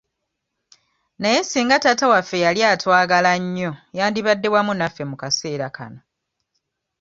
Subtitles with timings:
[1.19, 5.99] Naye singa taata waffe yali atwagala nnyo yandibadde wamu naffe mu kaseera kano.